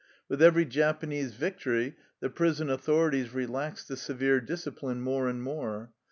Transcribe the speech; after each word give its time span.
With 0.27 0.41
every 0.41 0.65
Japanese 0.65 1.35
victory 1.35 1.95
the 2.21 2.31
prison 2.31 2.71
authorities 2.71 3.35
relaxed 3.35 3.87
the 3.87 3.95
severe 3.95 4.41
discipline 4.41 5.01
more 5.01 5.27
and 5.29 5.43
more. 5.43 5.91